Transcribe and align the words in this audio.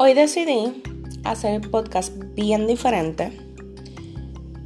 Hoy 0.00 0.14
decidí 0.14 0.80
hacer 1.24 1.60
el 1.60 1.70
podcast 1.70 2.12
bien 2.36 2.68
diferente. 2.68 3.36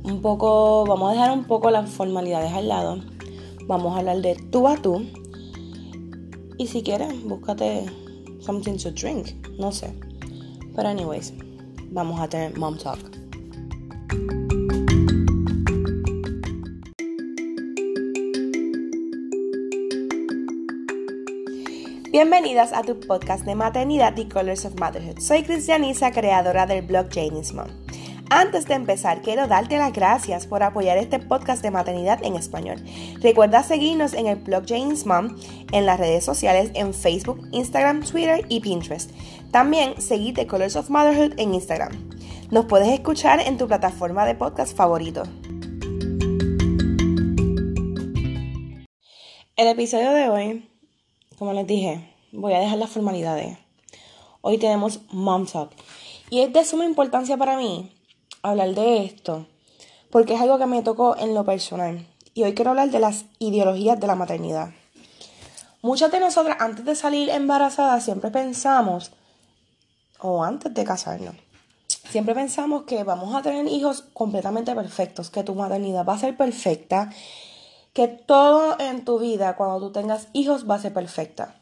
Un 0.05 0.21
poco, 0.21 0.85
vamos 0.85 1.09
a 1.09 1.13
dejar 1.15 1.31
un 1.31 1.45
poco 1.45 1.71
las 1.71 1.89
formalidades 1.89 2.53
al 2.53 2.69
lado. 2.69 2.99
Vamos 3.67 3.97
a 3.97 4.01
hablar 4.01 4.21
de 4.21 4.35
tú 4.35 4.69
a 4.69 4.77
tú. 4.77 5.07
Y 6.59 6.67
si 6.67 6.83
quieres, 6.83 7.25
búscate 7.25 7.87
something 8.41 8.77
to 8.77 8.91
drink. 8.91 9.29
No 9.59 9.73
sé. 9.73 9.95
Pero 10.77 10.91
anyways, 10.91 11.33
vamos 11.91 12.21
a 12.21 12.29
tener 12.29 12.59
mom 12.59 12.77
talk. 12.77 13.22
Bienvenidas 22.13 22.75
a 22.75 22.83
tu 22.83 23.01
podcast 23.01 23.47
de 23.47 23.55
maternidad 23.55 24.15
y 24.19 24.29
Colors 24.29 24.67
of 24.67 24.79
Motherhood. 24.79 25.19
Soy 25.19 25.45
Cristianisa, 25.45 26.13
creadora 26.13 26.67
del 26.67 26.85
blog 26.85 27.09
Janie's 27.11 27.55
Mom. 27.55 27.69
Antes 28.29 28.67
de 28.67 28.75
empezar, 28.75 29.23
quiero 29.23 29.47
darte 29.47 29.79
las 29.79 29.95
gracias 29.95 30.47
por 30.47 30.63
apoyar 30.63 30.99
este 30.99 31.21
podcast 31.21 31.63
de 31.63 31.71
maternidad 31.71 32.23
en 32.23 32.37
español. 32.37 32.85
Recuerda 33.23 33.63
seguirnos 33.63 34.13
en 34.13 34.27
el 34.27 34.37
blog 34.37 34.65
Janie's 34.69 35.07
Mom, 35.07 35.39
en 35.73 35.87
las 35.87 35.99
redes 35.99 36.23
sociales, 36.23 36.71
en 36.75 36.93
Facebook, 36.93 37.49
Instagram, 37.51 38.03
Twitter 38.03 38.45
y 38.51 38.61
Pinterest. 38.61 39.11
También 39.51 39.99
seguite 39.99 40.47
Colors 40.47 40.77
of 40.77 40.91
Motherhood 40.91 41.41
en 41.41 41.55
Instagram. 41.55 41.93
Nos 42.51 42.67
puedes 42.67 42.89
escuchar 42.89 43.41
en 43.41 43.57
tu 43.57 43.67
plataforma 43.67 44.27
de 44.27 44.35
podcast 44.35 44.77
favorito. 44.77 45.23
El 49.57 49.69
episodio 49.69 50.13
de 50.13 50.29
hoy 50.29 50.72
como 51.39 51.53
les 51.53 51.67
dije, 51.67 52.15
voy 52.33 52.53
a 52.53 52.61
dejar 52.61 52.79
las 52.79 52.91
formalidades. 52.91 53.59
Hoy 54.41 54.59
tenemos 54.59 55.01
Mom 55.11 55.47
Talk. 55.47 55.71
Y 56.31 56.41
es 56.41 56.53
de 56.53 56.65
suma 56.65 56.85
importancia 56.85 57.37
para 57.37 57.57
mí 57.57 57.93
hablar 58.43 58.75
de 58.75 59.05
esto, 59.05 59.47
porque 60.11 60.35
es 60.35 60.41
algo 60.41 60.59
que 60.59 60.67
me 60.67 60.83
tocó 60.83 61.17
en 61.17 61.35
lo 61.35 61.45
personal. 61.45 62.07
Y 62.35 62.43
hoy 62.43 62.55
quiero 62.55 62.71
hablar 62.71 62.91
de 62.91 62.99
las 62.99 63.27
ideologías 63.39 64.01
de 64.01 64.07
la 64.07 64.15
maternidad. 64.15 64.71
Muchas 65.83 66.11
de 66.11 66.21
nosotras 66.21 66.57
antes 66.61 66.85
de 66.85 66.95
salir 66.95 67.29
embarazadas 67.29 68.05
siempre 68.05 68.31
pensamos, 68.31 69.13
o 70.19 70.45
antes 70.45 70.73
de 70.73 70.85
casarnos, 70.85 71.35
siempre 72.09 72.35
pensamos 72.35 72.85
que 72.85 73.05
vamos 73.05 73.35
a 73.35 73.43
tener 73.43 73.67
hijos 73.67 74.03
completamente 74.13 74.75
perfectos, 74.75 75.31
que 75.31 75.43
tu 75.43 75.55
maternidad 75.55 76.07
va 76.07 76.15
a 76.15 76.19
ser 76.19 76.37
perfecta 76.37 77.11
que 77.93 78.09
todo 78.09 78.79
en 78.81 79.05
tu 79.05 79.19
vida, 79.19 79.57
cuando 79.57 79.79
tú 79.81 79.93
tengas 79.93 80.29
hijos, 80.33 80.69
va 80.69 80.77
a 80.77 80.81
ser 80.81 80.95
perfecta. 80.95 81.57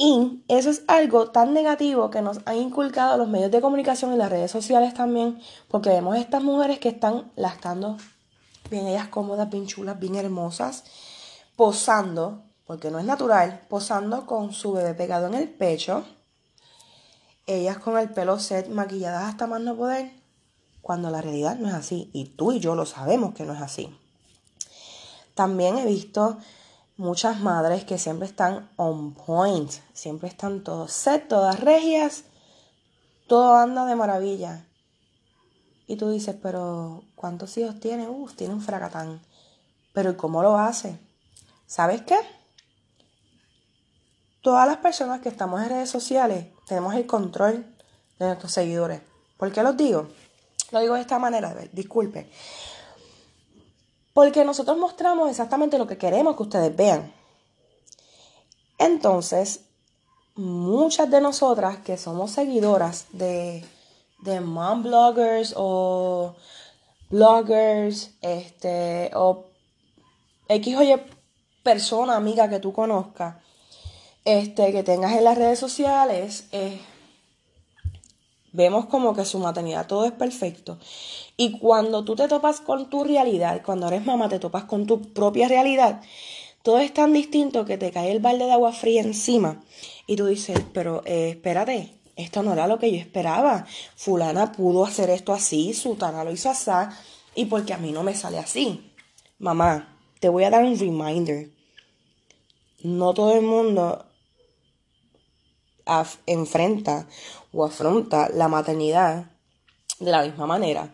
Y 0.00 0.44
eso 0.46 0.70
es 0.70 0.84
algo 0.86 1.30
tan 1.30 1.52
negativo 1.52 2.10
que 2.10 2.22
nos 2.22 2.38
han 2.44 2.56
inculcado 2.56 3.18
los 3.18 3.28
medios 3.28 3.50
de 3.50 3.60
comunicación 3.60 4.14
y 4.14 4.16
las 4.16 4.30
redes 4.30 4.50
sociales 4.50 4.94
también, 4.94 5.40
porque 5.66 5.90
vemos 5.90 6.16
estas 6.16 6.42
mujeres 6.42 6.78
que 6.78 6.88
están 6.88 7.32
lactando, 7.34 7.96
bien 8.70 8.86
ellas 8.86 9.08
cómodas, 9.08 9.50
bien 9.50 9.66
chulas, 9.66 9.98
bien 9.98 10.14
hermosas, 10.14 10.84
posando, 11.56 12.44
porque 12.64 12.92
no 12.92 13.00
es 13.00 13.04
natural, 13.04 13.62
posando 13.68 14.24
con 14.24 14.52
su 14.52 14.72
bebé 14.72 14.94
pegado 14.94 15.26
en 15.26 15.34
el 15.34 15.48
pecho, 15.48 16.04
ellas 17.48 17.78
con 17.78 17.98
el 17.98 18.10
pelo 18.10 18.38
set, 18.38 18.68
maquilladas 18.68 19.24
hasta 19.24 19.48
más 19.48 19.60
no 19.62 19.74
poder, 19.74 20.12
cuando 20.80 21.10
la 21.10 21.22
realidad 21.22 21.56
no 21.56 21.66
es 21.66 21.74
así, 21.74 22.08
y 22.12 22.26
tú 22.36 22.52
y 22.52 22.60
yo 22.60 22.76
lo 22.76 22.86
sabemos 22.86 23.34
que 23.34 23.44
no 23.44 23.52
es 23.52 23.60
así. 23.60 23.92
También 25.38 25.78
he 25.78 25.86
visto 25.86 26.36
muchas 26.96 27.38
madres 27.38 27.84
que 27.84 27.96
siempre 27.96 28.26
están 28.26 28.68
on 28.74 29.14
point, 29.14 29.70
siempre 29.92 30.28
están 30.28 30.64
todos 30.64 30.90
set, 30.90 31.28
todas 31.28 31.60
regias, 31.60 32.24
todo 33.28 33.54
anda 33.54 33.86
de 33.86 33.94
maravilla. 33.94 34.66
Y 35.86 35.94
tú 35.94 36.10
dices, 36.10 36.34
pero 36.42 37.04
¿cuántos 37.14 37.56
hijos 37.56 37.78
tiene? 37.78 38.08
Uf, 38.08 38.34
tiene 38.34 38.52
un 38.52 38.60
fracatán. 38.60 39.22
Pero 39.92 40.16
¿cómo 40.16 40.42
lo 40.42 40.58
hace? 40.58 40.98
¿Sabes 41.66 42.02
qué? 42.02 42.18
Todas 44.42 44.66
las 44.66 44.78
personas 44.78 45.20
que 45.20 45.28
estamos 45.28 45.62
en 45.62 45.68
redes 45.68 45.88
sociales 45.88 46.46
tenemos 46.66 46.96
el 46.96 47.06
control 47.06 47.64
de 48.18 48.26
nuestros 48.26 48.50
seguidores. 48.50 49.02
¿Por 49.36 49.52
qué 49.52 49.62
los 49.62 49.76
digo? 49.76 50.08
Lo 50.72 50.80
digo 50.80 50.96
de 50.96 51.02
esta 51.02 51.20
manera, 51.20 51.54
disculpe. 51.70 52.28
Porque 54.18 54.44
nosotros 54.44 54.76
mostramos 54.76 55.30
exactamente 55.30 55.78
lo 55.78 55.86
que 55.86 55.96
queremos 55.96 56.34
que 56.34 56.42
ustedes 56.42 56.74
vean. 56.74 57.14
Entonces, 58.76 59.60
muchas 60.34 61.08
de 61.08 61.20
nosotras 61.20 61.76
que 61.84 61.96
somos 61.96 62.32
seguidoras 62.32 63.06
de, 63.12 63.64
de 64.22 64.40
mom 64.40 64.82
bloggers 64.82 65.54
o 65.56 66.34
bloggers, 67.10 68.10
este, 68.20 69.12
o 69.14 69.44
X 70.48 70.76
o 70.76 70.82
Y 70.82 71.00
persona, 71.62 72.16
amiga 72.16 72.48
que 72.48 72.58
tú 72.58 72.72
conozcas, 72.72 73.36
este, 74.24 74.72
que 74.72 74.82
tengas 74.82 75.12
en 75.12 75.22
las 75.22 75.38
redes 75.38 75.60
sociales, 75.60 76.48
eh, 76.50 76.80
vemos 78.52 78.86
como 78.86 79.14
que 79.14 79.24
su 79.24 79.38
maternidad 79.38 79.86
todo 79.86 80.04
es 80.04 80.12
perfecto. 80.12 80.78
Y 81.36 81.58
cuando 81.58 82.04
tú 82.04 82.16
te 82.16 82.28
topas 82.28 82.60
con 82.60 82.90
tu 82.90 83.04
realidad, 83.04 83.62
cuando 83.64 83.88
eres 83.88 84.04
mamá 84.04 84.28
te 84.28 84.38
topas 84.38 84.64
con 84.64 84.86
tu 84.86 85.00
propia 85.12 85.48
realidad, 85.48 86.00
todo 86.62 86.78
es 86.78 86.92
tan 86.92 87.12
distinto 87.12 87.64
que 87.64 87.78
te 87.78 87.90
cae 87.90 88.10
el 88.10 88.20
balde 88.20 88.46
de 88.46 88.52
agua 88.52 88.72
fría 88.72 89.02
encima 89.02 89.62
y 90.06 90.16
tú 90.16 90.26
dices, 90.26 90.58
pero 90.72 91.02
eh, 91.04 91.30
espérate, 91.30 91.94
esto 92.16 92.42
no 92.42 92.52
era 92.52 92.66
lo 92.66 92.78
que 92.78 92.90
yo 92.90 92.98
esperaba. 92.98 93.66
Fulana 93.94 94.52
pudo 94.52 94.84
hacer 94.84 95.08
esto 95.10 95.32
así, 95.32 95.72
Sutana 95.72 96.24
lo 96.24 96.32
hizo 96.32 96.50
así, 96.50 96.70
y 97.34 97.44
porque 97.44 97.74
a 97.74 97.78
mí 97.78 97.92
no 97.92 98.02
me 98.02 98.14
sale 98.14 98.38
así. 98.38 98.90
Mamá, 99.38 99.96
te 100.18 100.28
voy 100.28 100.44
a 100.44 100.50
dar 100.50 100.64
un 100.64 100.76
reminder. 100.76 101.50
No 102.82 103.14
todo 103.14 103.34
el 103.34 103.42
mundo 103.42 104.07
enfrenta 106.26 107.06
o 107.52 107.64
afronta 107.64 108.28
la 108.28 108.48
maternidad 108.48 109.26
de 109.98 110.10
la 110.10 110.22
misma 110.22 110.46
manera. 110.46 110.92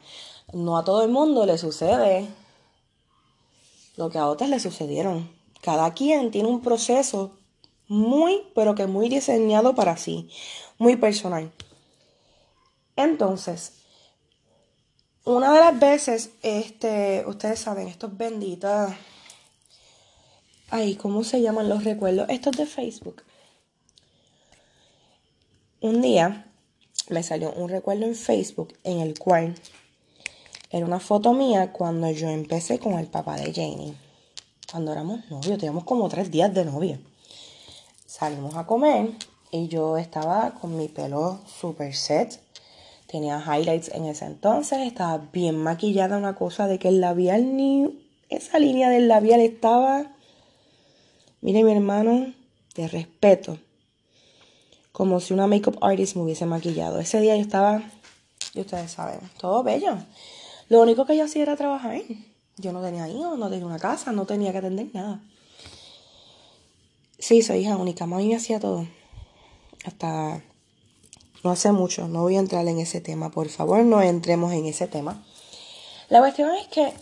No 0.52 0.78
a 0.78 0.84
todo 0.84 1.02
el 1.02 1.10
mundo 1.10 1.46
le 1.46 1.58
sucede 1.58 2.28
lo 3.96 4.10
que 4.10 4.18
a 4.18 4.26
otras 4.26 4.50
le 4.50 4.60
sucedieron. 4.60 5.30
Cada 5.60 5.92
quien 5.94 6.30
tiene 6.30 6.48
un 6.48 6.60
proceso 6.60 7.32
muy, 7.88 8.42
pero 8.54 8.74
que 8.74 8.86
muy 8.86 9.08
diseñado 9.08 9.74
para 9.74 9.96
sí, 9.96 10.30
muy 10.78 10.96
personal. 10.96 11.50
Entonces, 12.96 13.72
una 15.24 15.52
de 15.52 15.60
las 15.60 15.78
veces, 15.78 16.30
este, 16.42 17.24
ustedes 17.26 17.58
saben, 17.58 17.88
estos 17.88 18.16
benditas, 18.16 18.94
ay, 20.70 20.96
¿cómo 20.96 21.24
se 21.24 21.40
llaman 21.40 21.68
los 21.68 21.84
recuerdos? 21.84 22.28
Estos 22.28 22.56
de 22.56 22.66
Facebook. 22.66 23.22
Un 25.84 26.00
día 26.00 26.46
me 27.10 27.22
salió 27.22 27.52
un 27.52 27.68
recuerdo 27.68 28.06
en 28.06 28.14
Facebook 28.14 28.72
en 28.84 29.00
el 29.00 29.18
cual 29.18 29.54
era 30.70 30.86
una 30.86 30.98
foto 30.98 31.34
mía 31.34 31.72
cuando 31.72 32.10
yo 32.10 32.30
empecé 32.30 32.78
con 32.78 32.94
el 32.94 33.06
papá 33.06 33.36
de 33.36 33.52
Janie. 33.52 33.92
Cuando 34.72 34.92
éramos 34.92 35.20
novios, 35.28 35.58
teníamos 35.58 35.84
como 35.84 36.08
tres 36.08 36.30
días 36.30 36.54
de 36.54 36.64
novia. 36.64 36.98
Salimos 38.06 38.54
a 38.54 38.66
comer 38.66 39.10
y 39.50 39.68
yo 39.68 39.98
estaba 39.98 40.54
con 40.54 40.74
mi 40.74 40.88
pelo 40.88 41.40
super 41.44 41.94
set. 41.94 42.40
Tenía 43.06 43.44
highlights 43.44 43.88
en 43.88 44.06
ese 44.06 44.24
entonces, 44.24 44.86
estaba 44.86 45.18
bien 45.34 45.58
maquillada, 45.58 46.16
una 46.16 46.34
cosa 46.34 46.66
de 46.66 46.78
que 46.78 46.88
el 46.88 47.02
labial 47.02 47.58
ni 47.58 48.08
esa 48.30 48.58
línea 48.58 48.88
del 48.88 49.06
labial 49.06 49.40
estaba. 49.40 50.14
Mire 51.42 51.62
mi 51.62 51.72
hermano, 51.72 52.32
de 52.74 52.88
respeto 52.88 53.58
como 54.94 55.18
si 55.18 55.34
una 55.34 55.48
makeup 55.48 55.76
artist 55.80 56.14
me 56.14 56.22
hubiese 56.22 56.46
maquillado. 56.46 57.00
Ese 57.00 57.20
día 57.20 57.34
yo 57.34 57.42
estaba, 57.42 57.82
y 58.54 58.60
ustedes 58.60 58.92
saben, 58.92 59.18
todo 59.38 59.64
bello. 59.64 59.98
Lo 60.68 60.80
único 60.80 61.04
que 61.04 61.16
yo 61.16 61.24
hacía 61.24 61.42
era 61.42 61.56
trabajar. 61.56 62.00
Yo 62.58 62.72
no 62.72 62.80
tenía 62.80 63.08
hijos, 63.08 63.36
no 63.36 63.50
tenía 63.50 63.66
una 63.66 63.80
casa, 63.80 64.12
no 64.12 64.24
tenía 64.24 64.52
que 64.52 64.58
atender 64.58 64.86
nada. 64.92 65.20
Sí, 67.18 67.42
soy 67.42 67.62
hija 67.62 67.76
única. 67.76 68.06
Mami 68.06 68.28
me 68.28 68.36
hacía 68.36 68.60
todo. 68.60 68.86
Hasta 69.84 70.44
no 71.42 71.50
hace 71.50 71.72
mucho. 71.72 72.06
No 72.06 72.22
voy 72.22 72.36
a 72.36 72.38
entrar 72.38 72.64
en 72.68 72.78
ese 72.78 73.00
tema. 73.00 73.32
Por 73.32 73.48
favor, 73.48 73.82
no 73.84 74.00
entremos 74.00 74.52
en 74.52 74.66
ese 74.66 74.86
tema. 74.86 75.24
La 76.08 76.20
cuestión 76.20 76.54
es 76.54 76.68
que 76.68 76.92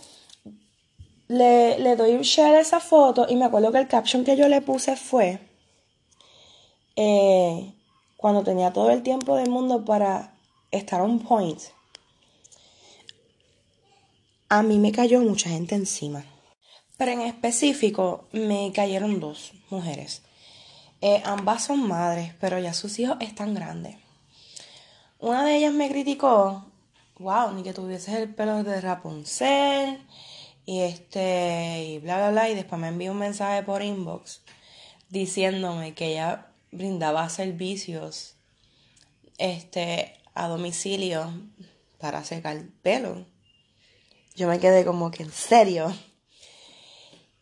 le, 1.27 1.77
le 1.77 1.95
doy 1.95 2.13
un 2.13 2.23
share 2.23 2.55
a 2.55 2.61
esa 2.61 2.79
foto 2.79 3.27
y 3.29 3.35
me 3.35 3.45
acuerdo 3.45 3.71
que 3.71 3.77
el 3.77 3.87
caption 3.87 4.23
que 4.23 4.35
yo 4.35 4.47
le 4.47 4.61
puse 4.61 4.95
fue... 4.95 5.47
Eh, 6.95 7.71
cuando 8.23 8.41
tenía 8.41 8.71
todo 8.71 8.89
el 8.89 9.03
tiempo 9.03 9.35
del 9.35 9.49
mundo 9.49 9.83
para 9.83 10.33
estar 10.71 11.01
on 11.01 11.19
point, 11.19 11.59
a 14.47 14.63
mí 14.63 14.79
me 14.79 14.93
cayó 14.93 15.19
mucha 15.19 15.49
gente 15.49 15.75
encima. 15.75 16.23
Pero 16.95 17.11
en 17.11 17.19
específico 17.19 18.23
me 18.31 18.71
cayeron 18.73 19.19
dos 19.19 19.51
mujeres. 19.69 20.21
Eh, 21.01 21.21
ambas 21.25 21.65
son 21.65 21.85
madres, 21.85 22.33
pero 22.39 22.57
ya 22.59 22.73
sus 22.73 22.97
hijos 22.97 23.17
están 23.19 23.53
grandes. 23.55 23.97
una 25.19 25.43
de 25.43 25.57
ellas 25.57 25.73
me 25.73 25.89
criticó, 25.89 26.63
wow, 27.19 27.51
ni 27.51 27.61
que 27.61 27.73
tuvieses 27.73 28.15
el 28.15 28.33
pelo 28.33 28.63
de 28.63 28.79
Rapunzel 28.79 29.99
y 30.65 30.79
este 30.79 31.83
y 31.83 31.99
bla 31.99 32.15
bla 32.19 32.31
bla 32.31 32.49
y 32.49 32.55
después 32.55 32.79
me 32.79 32.87
envió 32.87 33.11
un 33.11 33.17
mensaje 33.17 33.63
por 33.63 33.81
inbox 33.81 34.39
diciéndome 35.09 35.93
que 35.93 36.13
ella 36.13 36.52
brindaba 36.73 37.29
servicios 37.29 38.35
este 39.37 40.19
a 40.33 40.47
domicilio 40.47 41.31
para 41.99 42.23
secar 42.23 42.57
el 42.57 42.67
pelo. 42.67 43.25
Yo 44.35 44.47
me 44.47 44.59
quedé 44.59 44.83
como 44.83 45.11
que 45.11 45.23
en 45.23 45.31
serio. 45.31 45.93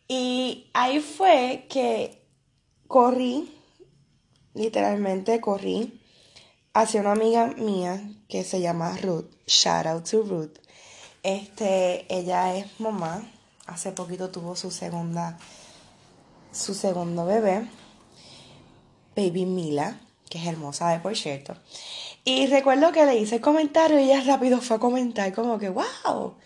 Y 0.08 0.70
ahí 0.74 1.00
fue 1.00 1.66
que 1.68 2.22
corrí, 2.86 3.50
literalmente 4.54 5.40
corrí 5.40 6.00
hacia 6.74 7.00
una 7.00 7.12
amiga 7.12 7.46
mía 7.56 8.02
que 8.28 8.44
se 8.44 8.60
llama 8.60 8.96
Ruth. 8.98 9.30
Shout 9.46 9.86
out 9.86 10.08
to 10.10 10.22
Ruth. 10.22 10.58
Este, 11.22 12.06
ella 12.14 12.54
es 12.56 12.66
mamá. 12.78 13.26
Hace 13.66 13.92
poquito 13.92 14.30
tuvo 14.30 14.56
su 14.56 14.70
segunda, 14.70 15.38
su 16.52 16.74
segundo 16.74 17.24
bebé, 17.24 17.68
Baby 19.16 19.46
Mila, 19.46 20.00
que 20.28 20.38
es 20.38 20.46
hermosa 20.46 20.90
de 20.90 21.00
por 21.00 21.16
cierto. 21.16 21.56
Y 22.24 22.46
recuerdo 22.46 22.92
que 22.92 23.04
le 23.04 23.16
hice 23.16 23.36
el 23.36 23.40
comentario 23.40 23.98
y 23.98 24.04
ella 24.04 24.22
rápido 24.22 24.60
fue 24.60 24.76
a 24.76 24.80
comentar 24.80 25.32
como 25.32 25.58
que, 25.58 25.68
wow, 25.68 26.36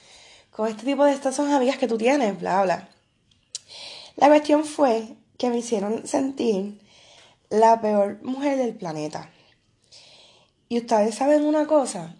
con 0.50 0.68
este 0.68 0.84
tipo 0.84 1.04
de 1.04 1.12
estas 1.12 1.36
son 1.36 1.52
amigas 1.52 1.76
que 1.78 1.86
tú 1.86 1.98
tienes, 1.98 2.40
bla, 2.40 2.62
bla. 2.62 2.88
La 4.16 4.28
cuestión 4.28 4.64
fue 4.64 5.14
que 5.36 5.50
me 5.50 5.58
hicieron 5.58 6.06
sentir 6.06 6.80
la 7.50 7.80
peor 7.80 8.18
mujer 8.22 8.56
del 8.56 8.74
planeta. 8.74 9.30
Y 10.68 10.78
ustedes 10.78 11.14
saben 11.14 11.44
una 11.44 11.66
cosa, 11.66 12.16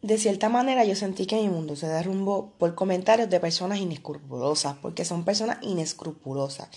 de 0.00 0.16
cierta 0.16 0.48
manera 0.48 0.84
yo 0.84 0.94
sentí 0.94 1.26
que 1.26 1.36
mi 1.36 1.48
mundo 1.48 1.74
se 1.74 1.88
derrumbó 1.88 2.52
por 2.58 2.74
comentarios 2.74 3.28
de 3.28 3.40
personas 3.40 3.78
inescrupulosas, 3.78 4.76
porque 4.80 5.04
son 5.04 5.24
personas 5.24 5.58
inescrupulosas. 5.62 6.68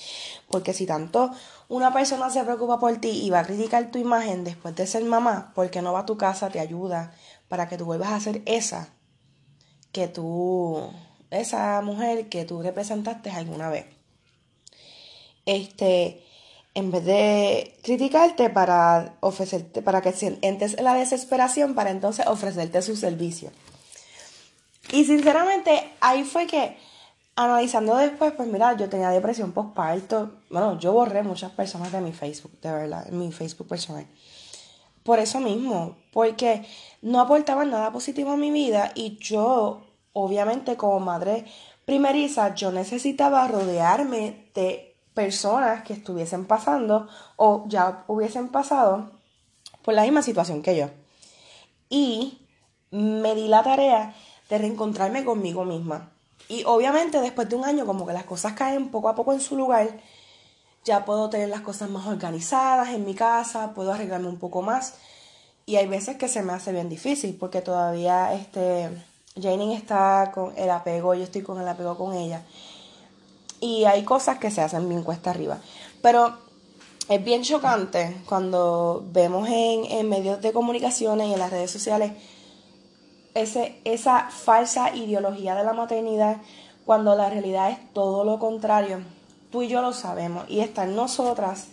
Porque 0.50 0.73
si 0.73 0.85
tanto 0.85 1.31
una 1.68 1.94
persona 1.94 2.29
se 2.29 2.44
preocupa 2.44 2.79
por 2.79 2.97
ti 2.97 3.09
y 3.09 3.29
va 3.29 3.39
a 3.39 3.45
criticar 3.45 3.91
tu 3.91 4.00
imagen 4.00 4.44
después 4.44 4.75
de 4.75 4.88
ser 4.88 5.03
mamá, 5.03 5.51
porque 5.56 5.81
no 5.81 5.94
va 5.94 6.00
a 6.00 6.06
tu 6.06 6.18
casa, 6.18 6.50
te 6.50 6.59
ayuda 6.59 7.13
para 7.47 7.69
que 7.69 7.77
tú 7.77 7.85
vuelvas 7.85 8.12
a 8.12 8.19
ser 8.19 8.41
esa 8.45 8.89
que 9.91 10.07
tú 10.07 10.89
esa 11.29 11.81
mujer 11.81 12.27
que 12.29 12.45
tú 12.45 12.62
representaste 12.62 13.29
alguna 13.31 13.69
vez. 13.69 13.85
Este, 15.45 16.24
en 16.73 16.91
vez 16.91 17.06
de 17.06 17.77
criticarte 17.83 18.50
para 18.50 19.15
ofrecerte, 19.19 19.81
para 19.81 20.01
que 20.01 20.13
sientes 20.13 20.79
la 20.81 20.94
desesperación, 20.94 21.75
para 21.75 21.91
entonces 21.91 22.27
ofrecerte 22.27 22.81
su 22.81 22.95
servicio. 22.95 23.51
Y 24.91 25.06
sinceramente, 25.06 25.91
ahí 26.00 26.23
fue 26.23 26.47
que, 26.47 26.77
analizando 27.35 27.95
después, 27.95 28.33
pues 28.33 28.47
mira, 28.47 28.75
yo 28.77 28.89
tenía 28.89 29.09
depresión 29.09 29.51
postparto. 29.51 30.39
Bueno, 30.50 30.79
yo 30.79 30.94
borré 30.94 31.23
muchas 31.23 31.51
personas 31.51 31.91
de 31.91 32.01
mi 32.01 32.13
Facebook, 32.13 32.59
de 32.62 32.71
verdad, 32.71 33.07
mi 33.09 33.31
Facebook 33.31 33.67
personal. 33.67 34.06
Por 35.03 35.19
eso 35.19 35.39
mismo, 35.39 35.97
porque 36.13 36.65
no 37.01 37.19
aportaban 37.19 37.69
nada 37.71 37.91
positivo 37.91 38.31
a 38.31 38.38
mi 38.38 38.51
vida 38.51 38.91
y 38.95 39.17
yo 39.17 39.81
obviamente 40.13 40.77
como 40.77 41.00
madre 41.00 41.45
primeriza 41.85 42.53
yo 42.53 42.71
necesitaba 42.71 43.47
rodearme 43.47 44.51
de 44.53 44.90
personas 45.13 45.84
que 45.84 45.94
estuviesen 45.94 46.46
pasando 46.46 47.08
o 47.36 47.66
ya 47.68 48.04
hubiesen 48.08 48.50
pasado 48.50 49.12
por 49.84 49.94
la 49.94 50.04
misma 50.04 50.22
situación 50.22 50.62
que 50.62 50.78
yo. 50.78 50.90
Y 51.90 52.40
me 52.92 53.36
di 53.36 53.48
la 53.48 53.63
tarea 53.63 54.16
de 54.50 54.58
reencontrarme 54.58 55.24
conmigo 55.24 55.66
misma. 55.66 56.12
Y 56.48 56.63
obviamente 56.66 57.22
después 57.22 57.50
de 57.50 57.56
un 57.56 57.66
año 57.66 57.86
como 57.86 58.06
que 58.06 58.13
las 58.13 58.25
cosas 58.25 58.54
caen 58.54 58.90
poco 58.90 59.10
a 59.10 59.16
poco 59.16 59.34
en 59.34 59.40
su 59.40 59.56
lugar, 59.56 59.90
ya 60.84 61.06
puedo 61.06 61.30
tener 61.30 61.50
las 61.50 61.62
cosas 61.62 61.90
más 61.90 62.08
organizadas 62.08 62.90
en 62.90 63.06
mi 63.06 63.13
casa, 63.13 63.74
puedo 63.74 63.94
arreglarme 63.94 64.28
un 64.28 64.40
poco 64.40 64.62
más. 64.62 64.96
Y 65.66 65.75
hay 65.78 65.88
veces 65.88 66.18
que 66.18 66.28
se 66.28 66.42
me 66.42 66.54
hace 66.54 66.72
bien 66.72 66.90
difícil 66.90 67.38
porque 67.40 67.62
todavía 67.62 68.34
este 68.34 68.90
Janine 69.40 69.75
está 69.75 70.31
con 70.34 70.58
el 70.58 70.69
apego, 70.69 71.13
yo 71.13 71.24
estoy 71.24 71.42
con 71.42 71.62
el 71.62 71.68
apego 71.68 71.98
con 71.98 72.13
ella. 72.13 72.44
Y 73.62 73.86
hay 73.86 74.04
cosas 74.04 74.40
que 74.40 74.52
se 74.52 74.60
hacen 74.60 74.90
bien 74.90 75.04
cuesta 75.04 75.30
arriba. 75.30 75.60
Pero 76.02 76.38
es 77.08 77.24
bien 77.24 77.44
chocante 77.44 78.18
cuando 78.25 79.06
vemos 79.12 79.48
en, 79.50 80.10
medios 80.10 80.42
de 80.42 80.52
comunicación 80.52 81.22
y 81.22 81.34
en 81.34 81.40
las 81.40 81.52
redes 81.52 81.72
sociales 81.72 82.12
ese, 83.34 83.80
esa 83.86 84.30
falsa 84.30 84.94
ideología 84.94 85.56
de 85.56 85.63
la 85.63 85.74
maternidad 85.74 86.38
cuando 86.86 87.16
la 87.16 87.30
realidad 87.30 87.69
es 87.69 87.94
todo 87.94 88.24
lo 88.24 88.40
contrario. 88.40 89.00
Tú 89.52 89.62
y 89.62 89.68
yo 89.68 89.81
lo 89.81 89.94
sabemos 89.94 90.46
y 90.50 90.60
está 90.60 90.84
en 90.84 90.96
nosotras 90.96 91.68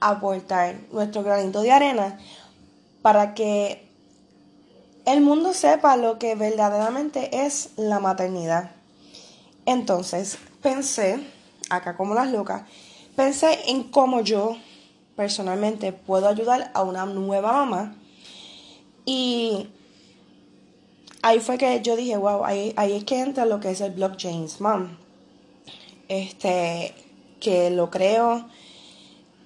aportar 0.00 0.76
nuestro 0.92 1.22
granito 1.22 1.62
de 1.62 1.72
arena 1.72 2.18
para 3.02 3.34
que 3.34 3.88
el 5.04 5.20
mundo 5.20 5.52
sepa 5.52 5.96
lo 5.96 6.18
que 6.18 6.34
verdaderamente 6.34 7.44
es 7.44 7.70
la 7.76 8.00
maternidad. 8.00 8.70
Entonces, 9.66 10.38
pensé, 10.64 11.20
acá 11.68 11.94
como 11.94 12.14
las 12.14 12.32
locas, 12.32 12.62
pensé 13.14 13.70
en 13.70 13.82
cómo 13.84 14.22
yo 14.22 14.56
personalmente 15.14 15.92
puedo 15.92 16.26
ayudar 16.26 16.70
a 16.72 16.82
una 16.82 17.04
nueva 17.04 17.52
mamá. 17.52 17.94
Y 19.04 19.68
ahí 21.20 21.40
fue 21.40 21.58
que 21.58 21.82
yo 21.82 21.96
dije, 21.96 22.16
wow, 22.16 22.46
ahí, 22.46 22.72
ahí 22.76 22.94
es 22.94 23.04
que 23.04 23.20
entra 23.20 23.44
lo 23.44 23.60
que 23.60 23.72
es 23.72 23.82
el 23.82 23.94
James 24.18 24.62
Mom. 24.62 24.96
Este, 26.08 26.94
que 27.40 27.68
lo 27.70 27.90
creo 27.90 28.46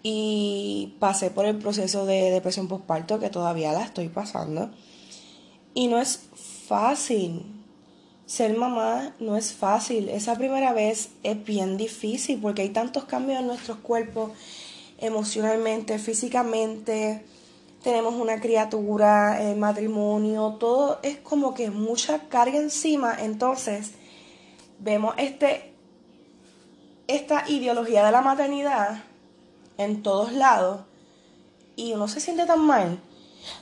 y 0.04 0.94
pasé 1.00 1.30
por 1.30 1.46
el 1.46 1.58
proceso 1.58 2.06
de 2.06 2.30
depresión 2.30 2.68
postparto 2.68 3.18
que 3.18 3.28
todavía 3.28 3.72
la 3.72 3.82
estoy 3.82 4.08
pasando. 4.08 4.70
Y 5.74 5.88
no 5.88 5.98
es 5.98 6.28
fácil. 6.68 7.57
Ser 8.28 8.54
mamá 8.58 9.14
no 9.20 9.38
es 9.38 9.54
fácil. 9.54 10.10
Esa 10.10 10.34
primera 10.34 10.74
vez 10.74 11.08
es 11.22 11.42
bien 11.46 11.78
difícil 11.78 12.38
porque 12.38 12.60
hay 12.60 12.68
tantos 12.68 13.04
cambios 13.04 13.40
en 13.40 13.46
nuestros 13.46 13.78
cuerpos, 13.78 14.32
emocionalmente, 14.98 15.98
físicamente. 15.98 17.24
Tenemos 17.82 18.12
una 18.16 18.38
criatura, 18.38 19.40
el 19.40 19.56
matrimonio, 19.56 20.58
todo 20.60 20.98
es 21.02 21.16
como 21.16 21.54
que 21.54 21.70
mucha 21.70 22.28
carga 22.28 22.58
encima. 22.58 23.16
Entonces, 23.18 23.92
vemos 24.78 25.14
este, 25.16 25.72
esta 27.06 27.48
ideología 27.48 28.04
de 28.04 28.12
la 28.12 28.20
maternidad 28.20 29.04
en 29.78 30.02
todos 30.02 30.34
lados 30.34 30.82
y 31.76 31.94
uno 31.94 32.08
se 32.08 32.20
siente 32.20 32.44
tan 32.44 32.60
mal 32.60 33.00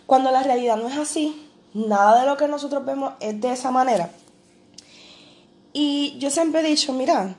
cuando 0.06 0.32
la 0.32 0.42
realidad 0.42 0.76
no 0.76 0.88
es 0.88 0.98
así. 0.98 1.48
Nada 1.72 2.22
de 2.22 2.26
lo 2.26 2.36
que 2.36 2.48
nosotros 2.48 2.84
vemos 2.84 3.12
es 3.20 3.40
de 3.40 3.52
esa 3.52 3.70
manera. 3.70 4.10
Y 5.78 6.16
yo 6.18 6.30
siempre 6.30 6.60
he 6.60 6.62
dicho, 6.62 6.94
mira, 6.94 7.36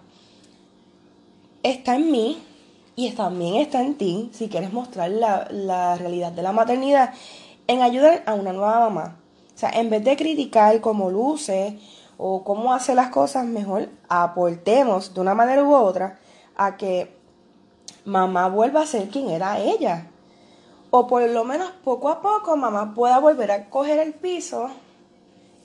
está 1.63 1.95
en 1.95 2.11
mí 2.11 2.37
y 2.95 3.09
también 3.13 3.55
está 3.55 3.81
en 3.81 3.97
ti, 3.97 4.29
si 4.31 4.47
quieres 4.47 4.71
mostrar 4.71 5.09
la, 5.09 5.47
la 5.49 5.95
realidad 5.95 6.31
de 6.33 6.43
la 6.43 6.51
maternidad, 6.51 7.15
en 7.65 7.81
ayudar 7.81 8.21
a 8.27 8.35
una 8.35 8.53
nueva 8.53 8.79
mamá. 8.79 9.17
O 9.55 9.57
sea, 9.57 9.71
en 9.71 9.89
vez 9.89 10.03
de 10.03 10.15
criticar 10.15 10.79
cómo 10.81 11.09
luce 11.09 11.79
o 12.19 12.43
cómo 12.43 12.75
hace 12.75 12.93
las 12.93 13.09
cosas, 13.09 13.43
mejor 13.43 13.89
aportemos 14.07 15.15
de 15.15 15.21
una 15.21 15.33
manera 15.33 15.63
u 15.63 15.73
otra 15.73 16.19
a 16.55 16.77
que 16.77 17.11
mamá 18.05 18.49
vuelva 18.49 18.83
a 18.83 18.85
ser 18.85 19.09
quien 19.09 19.31
era 19.31 19.59
ella 19.59 20.11
o 20.91 21.07
por 21.07 21.27
lo 21.27 21.43
menos 21.43 21.71
poco 21.83 22.09
a 22.09 22.21
poco 22.21 22.55
mamá 22.55 22.93
pueda 22.93 23.17
volver 23.17 23.49
a 23.51 23.67
coger 23.71 23.97
el 23.97 24.13
piso 24.13 24.69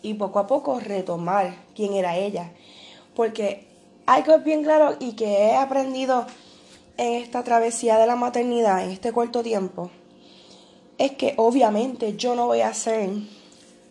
y 0.02 0.14
poco 0.14 0.38
a 0.38 0.46
poco 0.46 0.80
retomar 0.80 1.54
quién 1.74 1.94
era 1.94 2.16
ella. 2.16 2.52
Porque 3.14 3.66
algo 4.06 4.34
es 4.34 4.44
bien 4.44 4.62
claro 4.62 4.96
y 4.98 5.12
que 5.12 5.46
he 5.46 5.56
aprendido 5.56 6.26
en 6.96 7.14
esta 7.22 7.42
travesía 7.42 7.98
de 7.98 8.06
la 8.06 8.16
maternidad, 8.16 8.84
en 8.84 8.90
este 8.90 9.12
corto 9.12 9.42
tiempo, 9.42 9.90
es 10.98 11.12
que 11.12 11.34
obviamente 11.36 12.16
yo 12.16 12.34
no 12.34 12.46
voy 12.46 12.60
a 12.60 12.74
ser 12.74 13.10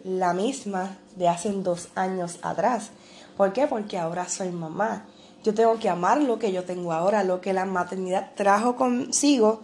la 0.03 0.33
misma 0.33 0.97
de 1.15 1.27
hace 1.27 1.51
dos 1.51 1.89
años 1.95 2.39
atrás. 2.41 2.91
¿Por 3.37 3.53
qué? 3.53 3.67
Porque 3.67 3.97
ahora 3.97 4.27
soy 4.29 4.49
mamá. 4.51 5.05
Yo 5.43 5.53
tengo 5.53 5.79
que 5.79 5.89
amar 5.89 6.21
lo 6.21 6.37
que 6.37 6.51
yo 6.51 6.63
tengo 6.63 6.93
ahora, 6.93 7.23
lo 7.23 7.41
que 7.41 7.53
la 7.53 7.65
maternidad 7.65 8.31
trajo 8.35 8.75
consigo, 8.75 9.61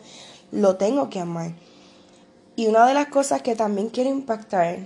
lo 0.52 0.76
tengo 0.76 1.10
que 1.10 1.20
amar. 1.20 1.52
Y 2.56 2.68
una 2.68 2.88
de 2.88 2.96
las 2.96 3.08
cosas 3.08 3.44
que 3.44 3.56
también 3.56 3.90
quiero 3.90 4.10
impactar 4.10 4.80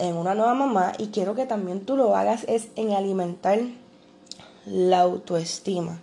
en 0.00 0.16
una 0.16 0.34
nueva 0.34 0.54
mamá 0.54 0.92
y 0.98 1.08
quiero 1.08 1.34
que 1.34 1.46
también 1.46 1.84
tú 1.84 1.96
lo 1.96 2.16
hagas 2.16 2.44
es 2.48 2.68
en 2.76 2.92
alimentar 2.92 3.60
la 4.66 5.00
autoestima. 5.00 6.00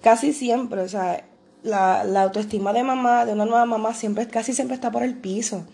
Casi 0.00 0.32
siempre, 0.32 0.80
o 0.80 0.88
sea, 0.88 1.26
la, 1.62 2.22
autoestima 2.22 2.72
de 2.72 2.84
mamá, 2.84 3.24
de 3.24 3.32
una 3.32 3.44
nueva 3.44 3.66
mamá, 3.66 3.94
siempre, 3.94 4.28
casi 4.28 4.52
siempre 4.52 4.74
está 4.74 4.90
por 4.90 5.02
el 5.02 5.16
piso. 5.16 5.64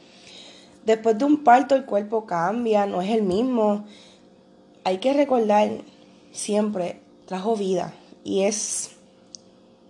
Después 0.86 1.18
de 1.18 1.24
un 1.24 1.44
parto 1.44 1.74
el 1.74 1.84
cuerpo 1.84 2.26
cambia, 2.26 2.86
no 2.86 3.02
es 3.02 3.10
el 3.10 3.22
mismo. 3.22 3.84
Hay 4.84 4.98
que 4.98 5.12
recordar 5.12 5.70
siempre, 6.32 7.00
trajo 7.26 7.54
vida 7.54 7.94
y 8.24 8.42
es, 8.42 8.90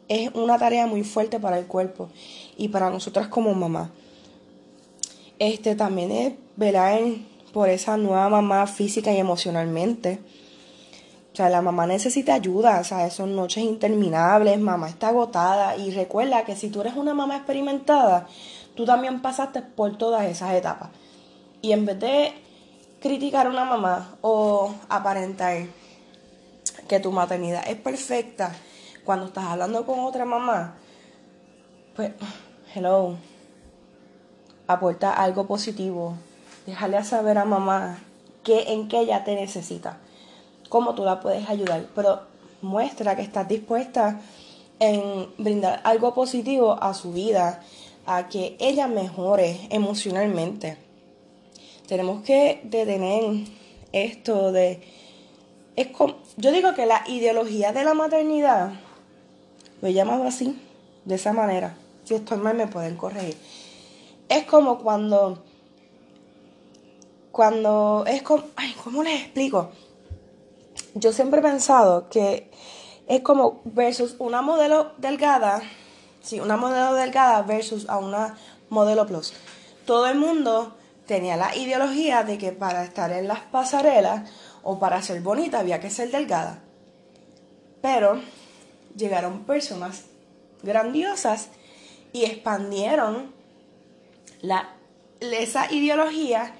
es 0.08 0.34
una 0.34 0.58
tarea 0.58 0.86
muy 0.86 1.04
fuerte 1.04 1.38
para 1.38 1.58
el 1.58 1.66
cuerpo 1.66 2.10
y 2.56 2.68
para 2.68 2.90
nosotras 2.90 3.28
como 3.28 3.54
mamá. 3.54 3.90
Este 5.38 5.74
también 5.74 6.10
es 6.10 6.32
velar 6.56 7.00
por 7.52 7.68
esa 7.68 7.96
nueva 7.96 8.28
mamá 8.28 8.66
física 8.66 9.12
y 9.12 9.18
emocionalmente. 9.18 10.20
O 11.32 11.36
sea, 11.36 11.48
la 11.48 11.62
mamá 11.62 11.86
necesita 11.86 12.34
ayuda, 12.34 12.80
o 12.80 12.84
sea, 12.84 13.08
son 13.10 13.34
noches 13.34 13.64
interminables, 13.64 14.58
mamá 14.60 14.88
está 14.88 15.08
agotada 15.08 15.76
y 15.76 15.90
recuerda 15.90 16.44
que 16.44 16.56
si 16.56 16.68
tú 16.68 16.82
eres 16.82 16.94
una 16.94 17.14
mamá 17.14 17.36
experimentada, 17.36 18.26
tú 18.74 18.84
también 18.84 19.22
pasaste 19.22 19.62
por 19.62 19.96
todas 19.96 20.24
esas 20.26 20.54
etapas. 20.54 20.90
Y 21.62 21.72
en 21.72 21.86
vez 21.86 21.98
de 22.00 22.32
criticar 23.00 23.46
a 23.46 23.50
una 23.50 23.64
mamá 23.64 24.16
o 24.20 24.74
aparentar 24.88 25.66
que 26.86 27.00
tu 27.00 27.12
maternidad 27.12 27.66
es 27.66 27.76
perfecta 27.76 28.52
cuando 29.04 29.26
estás 29.26 29.44
hablando 29.44 29.86
con 29.86 30.00
otra 30.00 30.26
mamá, 30.26 30.74
pues, 31.96 32.12
hello, 32.74 33.16
aporta 34.66 35.14
algo 35.14 35.46
positivo. 35.46 36.16
Déjale 36.66 37.02
saber 37.04 37.38
a 37.38 37.44
mamá 37.44 37.98
que, 38.44 38.72
en 38.72 38.88
qué 38.88 39.00
ella 39.00 39.24
te 39.24 39.34
necesita, 39.34 39.98
cómo 40.68 40.94
tú 40.94 41.04
la 41.04 41.20
puedes 41.20 41.48
ayudar, 41.48 41.86
pero 41.94 42.20
muestra 42.60 43.16
que 43.16 43.22
estás 43.22 43.48
dispuesta 43.48 44.20
en 44.78 45.28
brindar 45.38 45.80
algo 45.84 46.14
positivo 46.14 46.76
a 46.80 46.94
su 46.94 47.12
vida, 47.12 47.62
a 48.06 48.28
que 48.28 48.56
ella 48.58 48.88
mejore 48.88 49.60
emocionalmente. 49.70 50.76
Tenemos 51.86 52.22
que 52.22 52.60
detener 52.64 53.46
esto 53.92 54.52
de... 54.52 54.80
Es 55.76 55.88
como, 55.88 56.16
yo 56.36 56.52
digo 56.52 56.74
que 56.74 56.86
la 56.86 57.02
ideología 57.06 57.72
de 57.72 57.84
la 57.84 57.94
maternidad, 57.94 58.72
lo 59.80 59.88
he 59.88 59.92
llamado 59.92 60.24
así, 60.24 60.60
de 61.04 61.14
esa 61.14 61.32
manera. 61.32 61.76
Si 62.04 62.14
estoy 62.14 62.38
mal 62.38 62.56
me 62.56 62.66
pueden 62.66 62.96
corregir. 62.96 63.36
Es 64.28 64.44
como 64.44 64.78
cuando... 64.78 65.42
Cuando 67.32 68.04
es 68.06 68.22
como... 68.22 68.44
Ay, 68.56 68.74
¿cómo 68.84 69.02
les 69.02 69.22
explico? 69.22 69.72
Yo 70.94 71.12
siempre 71.12 71.40
he 71.40 71.42
pensado 71.42 72.08
que 72.08 72.50
es 73.08 73.20
como 73.22 73.62
versus 73.64 74.14
una 74.18 74.42
modelo 74.42 74.92
delgada 74.98 75.62
Sí, 76.22 76.38
una 76.38 76.56
modelo 76.56 76.94
delgada 76.94 77.42
versus 77.42 77.88
a 77.88 77.98
una 77.98 78.38
modelo 78.68 79.06
plus. 79.06 79.32
Todo 79.86 80.06
el 80.06 80.16
mundo 80.16 80.76
tenía 81.06 81.36
la 81.36 81.54
ideología 81.56 82.22
de 82.22 82.38
que 82.38 82.52
para 82.52 82.84
estar 82.84 83.10
en 83.10 83.26
las 83.26 83.40
pasarelas 83.40 84.30
o 84.62 84.78
para 84.78 85.02
ser 85.02 85.20
bonita 85.20 85.58
había 85.58 85.80
que 85.80 85.90
ser 85.90 86.12
delgada. 86.12 86.62
Pero 87.80 88.20
llegaron 88.96 89.42
personas 89.42 90.04
grandiosas 90.62 91.48
y 92.12 92.24
expandieron 92.24 93.34
la, 94.42 94.76
esa 95.20 95.72
ideología 95.72 96.54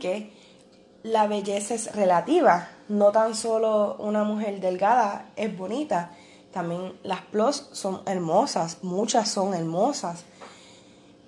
que 0.00 0.32
la 1.02 1.26
belleza 1.26 1.74
es 1.74 1.94
relativa. 1.94 2.68
No 2.88 3.12
tan 3.12 3.34
solo 3.34 3.96
una 3.98 4.24
mujer 4.24 4.60
delgada 4.60 5.30
es 5.36 5.56
bonita, 5.56 6.12
también 6.52 6.98
las 7.02 7.20
plus 7.20 7.68
son 7.72 8.02
hermosas, 8.06 8.78
muchas 8.82 9.30
son 9.30 9.54
hermosas. 9.54 10.24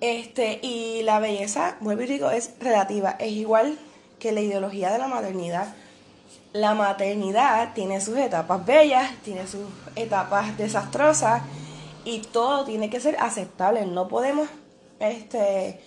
Este, 0.01 0.59
y 0.63 1.03
la 1.03 1.19
belleza, 1.19 1.77
vuelvo 1.79 2.01
y 2.01 2.07
digo, 2.07 2.31
es 2.31 2.51
relativa. 2.59 3.11
Es 3.19 3.31
igual 3.31 3.77
que 4.19 4.31
la 4.31 4.41
ideología 4.41 4.91
de 4.91 4.97
la 4.97 5.07
maternidad. 5.07 5.73
La 6.53 6.73
maternidad 6.73 7.73
tiene 7.73 8.01
sus 8.01 8.17
etapas 8.17 8.65
bellas, 8.65 9.11
tiene 9.23 9.47
sus 9.47 9.67
etapas 9.95 10.57
desastrosas 10.57 11.43
y 12.03 12.19
todo 12.19 12.65
tiene 12.65 12.89
que 12.89 12.99
ser 12.99 13.15
aceptable. 13.19 13.85
No 13.85 14.07
podemos 14.07 14.49
este, 14.99 15.79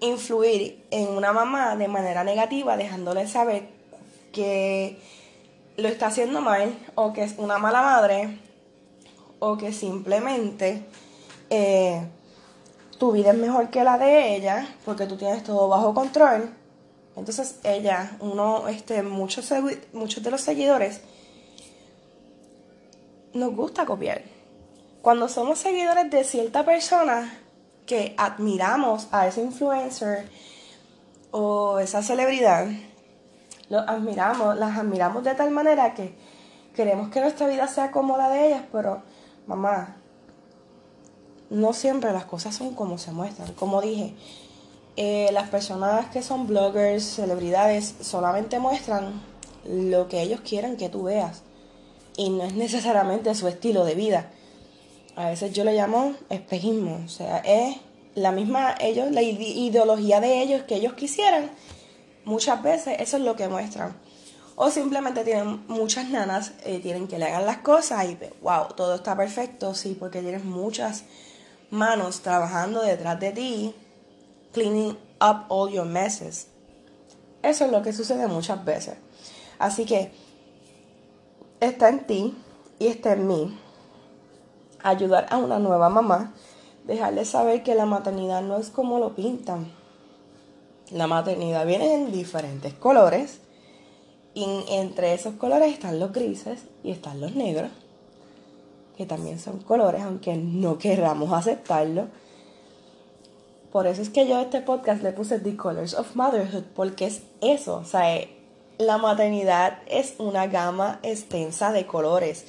influir 0.00 0.84
en 0.90 1.08
una 1.08 1.32
mamá 1.32 1.76
de 1.76 1.88
manera 1.88 2.24
negativa, 2.24 2.76
dejándole 2.76 3.26
saber 3.26 3.68
que 4.32 4.98
lo 5.76 5.88
está 5.88 6.06
haciendo 6.08 6.40
mal 6.40 6.76
o 6.94 7.12
que 7.12 7.22
es 7.22 7.34
una 7.38 7.58
mala 7.58 7.82
madre 7.82 8.38
o 9.38 9.56
que 9.56 9.72
simplemente 9.72 10.84
eh, 11.50 12.02
tu 12.98 13.12
vida 13.12 13.30
es 13.30 13.36
mejor 13.36 13.70
que 13.70 13.84
la 13.84 13.98
de 13.98 14.36
ella 14.36 14.68
porque 14.84 15.06
tú 15.06 15.16
tienes 15.16 15.42
todo 15.42 15.68
bajo 15.68 15.94
control. 15.94 16.50
Entonces 17.16 17.60
ella, 17.64 18.16
uno, 18.20 18.68
este, 18.68 19.02
muchos, 19.02 19.50
muchos 19.92 20.22
de 20.22 20.30
los 20.30 20.40
seguidores 20.40 21.00
nos 23.32 23.54
gusta 23.54 23.86
copiar. 23.86 24.22
Cuando 25.02 25.28
somos 25.28 25.58
seguidores 25.58 26.10
de 26.10 26.24
cierta 26.24 26.64
persona 26.64 27.45
que 27.86 28.14
admiramos 28.18 29.08
a 29.12 29.26
ese 29.26 29.42
influencer 29.42 30.28
o 31.30 31.78
esa 31.78 32.02
celebridad, 32.02 32.66
los 33.68 33.88
admiramos, 33.88 34.56
las 34.56 34.76
admiramos 34.76 35.24
de 35.24 35.34
tal 35.34 35.50
manera 35.50 35.94
que 35.94 36.14
queremos 36.74 37.08
que 37.10 37.20
nuestra 37.20 37.46
vida 37.46 37.66
sea 37.68 37.90
como 37.90 38.16
la 38.18 38.28
de 38.28 38.48
ellas, 38.48 38.62
pero 38.70 39.02
mamá, 39.46 39.96
no 41.50 41.72
siempre 41.72 42.12
las 42.12 42.24
cosas 42.24 42.54
son 42.54 42.74
como 42.74 42.98
se 42.98 43.12
muestran. 43.12 43.52
Como 43.54 43.80
dije, 43.80 44.14
eh, 44.96 45.30
las 45.32 45.48
personas 45.48 46.06
que 46.06 46.22
son 46.22 46.46
bloggers, 46.46 47.04
celebridades, 47.04 47.94
solamente 48.00 48.58
muestran 48.58 49.20
lo 49.64 50.08
que 50.08 50.22
ellos 50.22 50.40
quieren 50.40 50.76
que 50.76 50.88
tú 50.88 51.04
veas. 51.04 51.42
Y 52.16 52.30
no 52.30 52.44
es 52.44 52.54
necesariamente 52.54 53.34
su 53.34 53.46
estilo 53.48 53.84
de 53.84 53.94
vida. 53.94 54.30
A 55.16 55.30
veces 55.30 55.52
yo 55.52 55.64
le 55.64 55.72
llamo 55.72 56.14
espejismo. 56.28 57.00
O 57.04 57.08
sea, 57.08 57.38
es 57.38 57.76
la 58.14 58.32
misma, 58.32 58.74
ellos, 58.78 59.10
la 59.10 59.22
ideología 59.22 60.20
de 60.20 60.42
ellos 60.42 60.62
que 60.64 60.76
ellos 60.76 60.92
quisieran. 60.92 61.50
Muchas 62.24 62.62
veces 62.62 62.96
eso 63.00 63.16
es 63.16 63.22
lo 63.22 63.34
que 63.34 63.48
muestran. 63.48 63.96
O 64.56 64.70
simplemente 64.70 65.24
tienen 65.24 65.66
muchas 65.68 66.08
nanas, 66.08 66.52
eh, 66.64 66.80
tienen 66.80 67.08
que 67.08 67.18
le 67.18 67.26
hagan 67.26 67.46
las 67.46 67.58
cosas 67.58 68.06
y 68.06 68.18
wow, 68.40 68.68
todo 68.74 68.94
está 68.94 69.14
perfecto, 69.14 69.74
sí, 69.74 69.94
porque 69.98 70.22
tienes 70.22 70.44
muchas 70.44 71.04
manos 71.70 72.20
trabajando 72.20 72.80
detrás 72.82 73.20
de 73.20 73.32
ti, 73.32 73.74
cleaning 74.52 74.96
up 75.20 75.44
all 75.48 75.70
your 75.70 75.84
messes. 75.84 76.48
Eso 77.42 77.66
es 77.66 77.70
lo 77.70 77.82
que 77.82 77.92
sucede 77.92 78.26
muchas 78.28 78.64
veces. 78.64 78.96
Así 79.58 79.84
que 79.84 80.10
está 81.60 81.90
en 81.90 82.06
ti 82.06 82.34
y 82.78 82.86
está 82.86 83.12
en 83.12 83.26
mí 83.26 83.58
ayudar 84.82 85.26
a 85.30 85.38
una 85.38 85.58
nueva 85.58 85.88
mamá, 85.88 86.34
dejarle 86.84 87.24
saber 87.24 87.62
que 87.62 87.74
la 87.74 87.86
maternidad 87.86 88.42
no 88.42 88.56
es 88.56 88.70
como 88.70 88.98
lo 88.98 89.14
pintan. 89.14 89.72
La 90.90 91.06
maternidad 91.06 91.66
viene 91.66 91.94
en 91.94 92.12
diferentes 92.12 92.74
colores 92.74 93.40
y 94.34 94.44
entre 94.68 95.14
esos 95.14 95.34
colores 95.34 95.72
están 95.72 95.98
los 95.98 96.12
grises 96.12 96.64
y 96.84 96.90
están 96.90 97.20
los 97.20 97.34
negros, 97.34 97.70
que 98.96 99.06
también 99.06 99.38
son 99.38 99.58
colores, 99.60 100.02
aunque 100.02 100.36
no 100.36 100.78
queramos 100.78 101.32
aceptarlo. 101.32 102.08
Por 103.72 103.86
eso 103.86 104.00
es 104.00 104.10
que 104.10 104.28
yo 104.28 104.36
a 104.36 104.42
este 104.42 104.60
podcast 104.60 105.02
le 105.02 105.12
puse 105.12 105.38
The 105.38 105.56
Colors 105.56 105.94
of 105.94 106.14
Motherhood, 106.14 106.64
porque 106.74 107.06
es 107.06 107.22
eso, 107.40 107.76
o 107.76 107.84
sea, 107.84 108.14
eh, 108.16 108.36
la 108.78 108.98
maternidad 108.98 109.78
es 109.86 110.14
una 110.18 110.46
gama 110.46 111.00
extensa 111.02 111.72
de 111.72 111.86
colores 111.86 112.46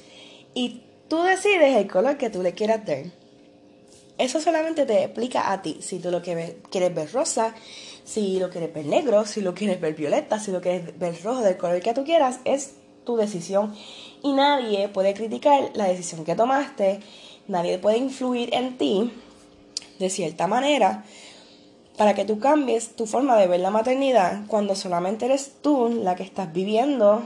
y 0.54 0.82
tú 1.08 1.22
decides 1.22 1.76
el 1.76 1.88
color 1.88 2.16
que 2.16 2.30
tú 2.30 2.42
le 2.42 2.52
quieras 2.52 2.84
dar. 2.86 3.04
Eso 4.18 4.40
solamente 4.40 4.84
te 4.84 5.04
explica 5.04 5.52
a 5.52 5.62
ti 5.62 5.78
si 5.80 6.00
tú 6.00 6.10
lo 6.10 6.22
quieres 6.22 6.56
ver 6.72 7.12
rosa, 7.12 7.54
si 8.04 8.40
lo 8.40 8.50
quieres 8.50 8.74
ver 8.74 8.86
negro, 8.86 9.24
si 9.24 9.40
lo 9.40 9.54
quieres 9.54 9.80
ver 9.80 9.94
violeta, 9.94 10.40
si 10.40 10.50
lo 10.50 10.60
quieres 10.60 10.98
ver 10.98 11.14
rojo, 11.22 11.40
del 11.42 11.56
color 11.56 11.80
que 11.80 11.94
tú 11.94 12.04
quieras, 12.04 12.40
es 12.44 12.72
tu 13.04 13.16
decisión. 13.16 13.74
Y 14.22 14.32
nadie 14.32 14.88
puede 14.88 15.14
criticar 15.14 15.70
la 15.74 15.84
decisión 15.84 16.24
que 16.24 16.34
tomaste, 16.34 17.00
nadie 17.46 17.78
puede 17.78 17.98
influir 17.98 18.52
en 18.54 18.76
ti 18.76 19.12
de 20.00 20.10
cierta 20.10 20.46
manera 20.46 21.04
para 21.96 22.14
que 22.14 22.24
tú 22.24 22.38
cambies 22.38 22.96
tu 22.96 23.06
forma 23.06 23.36
de 23.36 23.48
ver 23.48 23.60
la 23.60 23.70
maternidad 23.70 24.46
cuando 24.46 24.74
solamente 24.76 25.26
eres 25.26 25.52
tú 25.62 25.88
la 25.88 26.14
que 26.14 26.22
estás 26.22 26.52
viviendo 26.52 27.24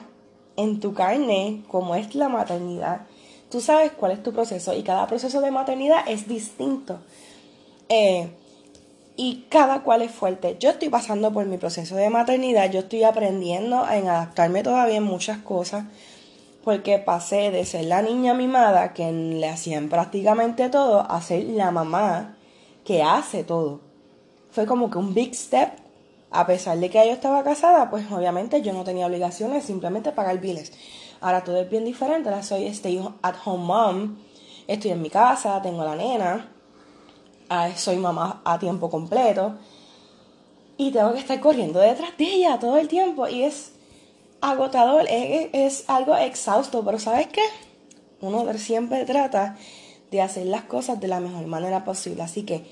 en 0.57 0.81
tu 0.81 0.95
carne 0.95 1.63
como 1.69 1.95
es 1.95 2.15
la 2.15 2.29
maternidad. 2.29 3.07
Tú 3.53 3.61
sabes 3.61 3.93
cuál 3.93 4.13
es 4.13 4.23
tu 4.23 4.33
proceso 4.33 4.73
y 4.73 4.83
cada 4.83 5.07
proceso 5.07 5.43
de 5.43 5.51
maternidad 5.51 6.05
es 6.09 6.27
distinto. 6.27 7.01
Eh, 7.91 8.31
y 9.15 9.45
cada 9.51 9.83
cual 9.83 10.01
es 10.01 10.11
fuerte. 10.11 10.57
Yo 10.59 10.71
estoy 10.71 10.89
pasando 10.89 11.35
por 11.35 11.45
mi 11.45 11.59
proceso 11.59 11.95
de 11.97 12.09
maternidad, 12.09 12.71
yo 12.71 12.81
estoy 12.81 13.03
aprendiendo 13.03 13.87
en 13.91 14.09
adaptarme 14.09 14.63
todavía 14.63 14.97
en 14.97 15.03
muchas 15.03 15.37
cosas, 15.37 15.85
porque 16.65 16.99
pasé 16.99 17.51
de 17.51 17.67
ser 17.67 17.85
la 17.85 18.01
niña 18.01 18.33
mimada 18.33 18.95
que 18.95 19.13
le 19.13 19.47
hacían 19.47 19.91
prácticamente 19.91 20.71
todo 20.71 21.01
a 21.01 21.21
ser 21.21 21.45
la 21.45 21.71
mamá 21.71 22.39
que 22.87 23.03
hace 23.03 23.45
todo. 23.45 23.83
Fue 24.51 24.65
como 24.65 24.91
que 24.91 24.97
un 24.97 25.13
big 25.13 25.35
step 25.35 25.73
A 26.31 26.47
pesar 26.47 26.79
de 26.79 26.89
que 26.89 27.07
yo 27.07 27.13
estaba 27.13 27.45
casada, 27.45 27.91
pues 27.91 28.11
obviamente 28.11 28.63
yo 28.63 28.73
no 28.73 28.85
tenía 28.85 29.07
obligaciones, 29.07 29.65
simplemente 29.65 30.13
pagar 30.13 30.41
biles. 30.41 30.73
Ahora 31.23 31.45
todo 31.45 31.61
es 31.61 31.71
bien 31.71 31.85
diferente, 31.85 32.29
ahora 32.29 32.43
soy 32.43 32.67
stay 32.67 33.01
at 33.23 33.37
home 33.45 33.65
mom, 33.65 34.17
estoy 34.67 34.91
en 34.91 35.01
mi 35.01 35.09
casa, 35.09 35.63
tengo 35.63 35.83
a 35.83 35.85
la 35.85 35.97
nena, 35.97 36.53
ah, 37.49 37.71
soy 37.77 37.97
mamá 37.97 38.43
a 38.45 38.59
tiempo 38.59 38.91
completo. 38.91 39.55
Y 40.77 40.91
tengo 40.91 41.13
que 41.13 41.21
estar 41.21 41.39
corriendo 41.39 41.79
detrás 41.79 42.17
de 42.19 42.25
ella 42.25 42.59
todo 42.59 42.77
el 42.77 42.89
tiempo. 42.89 43.29
Y 43.29 43.45
es 43.45 43.73
agotador, 44.41 45.07
es, 45.09 45.51
es 45.53 45.85
algo 45.89 46.17
exhausto, 46.17 46.85
pero 46.85 46.99
¿sabes 46.99 47.29
qué? 47.29 47.43
Uno 48.21 48.53
siempre 48.55 49.05
trata 49.05 49.57
de 50.11 50.23
hacer 50.23 50.47
las 50.47 50.63
cosas 50.65 51.01
de 51.01 51.07
la 51.07 51.21
mejor 51.21 51.47
manera 51.47 51.85
posible, 51.85 52.23
así 52.23 52.43
que 52.43 52.67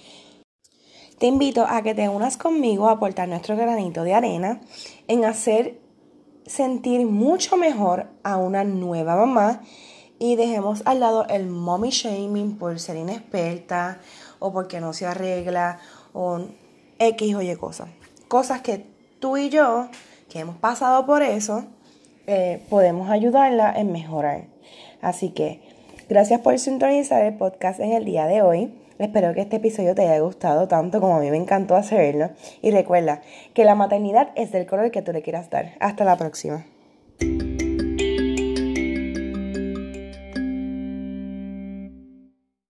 te 1.19 1.26
invito 1.26 1.66
a 1.69 1.83
que 1.83 1.95
te 1.95 2.09
unas 2.09 2.37
conmigo 2.37 2.88
a 2.88 2.92
aportar 2.92 3.28
nuestro 3.28 3.57
granito 3.57 4.04
de 4.04 4.14
arena 4.14 4.61
en 5.07 5.25
hacer 5.25 5.79
sentir 6.50 7.07
mucho 7.07 7.57
mejor 7.57 8.07
a 8.25 8.37
una 8.37 8.64
nueva 8.64 9.14
mamá 9.14 9.61
y 10.19 10.35
dejemos 10.35 10.83
al 10.85 10.99
lado 11.00 11.26
el 11.28 11.47
mommy 11.47 11.90
shaming 11.90 12.59
por 12.59 12.78
ser 12.80 12.97
inexperta 12.97 14.00
o 14.40 14.52
porque 14.52 14.80
no 14.80 14.92
se 14.92 15.07
arregla 15.07 15.78
o 16.12 16.40
X 16.99 17.35
o 17.37 17.40
Y 17.42 17.54
cosas. 17.54 17.88
Cosas 18.26 18.62
que 18.62 18.85
tú 19.21 19.37
y 19.37 19.49
yo, 19.49 19.88
que 20.28 20.40
hemos 20.40 20.57
pasado 20.57 21.07
por 21.07 21.23
eso, 21.23 21.64
eh, 22.26 22.66
podemos 22.69 23.11
ayudarla 23.11 23.73
en 23.73 23.92
mejorar. 23.92 24.47
Así 25.00 25.30
que 25.30 25.62
gracias 26.09 26.40
por 26.40 26.59
sintonizar 26.59 27.25
el 27.25 27.37
podcast 27.37 27.78
en 27.78 27.92
el 27.92 28.04
día 28.04 28.26
de 28.26 28.42
hoy. 28.42 28.75
Espero 29.00 29.33
que 29.33 29.40
este 29.40 29.57
episodio 29.57 29.95
te 29.95 30.02
haya 30.02 30.21
gustado 30.21 30.69
tanto 30.69 31.00
como 31.00 31.16
a 31.16 31.21
mí 31.21 31.30
me 31.30 31.38
encantó 31.38 31.75
hacerlo. 31.75 32.28
Y 32.61 32.71
recuerda 32.71 33.23
que 33.54 33.64
la 33.64 33.75
maternidad 33.75 34.28
es 34.35 34.52
del 34.52 34.66
color 34.66 34.90
que 34.90 35.00
tú 35.00 35.11
le 35.11 35.23
quieras 35.23 35.49
dar. 35.49 35.73
Hasta 35.80 36.04
la 36.04 36.19
próxima. 36.19 36.66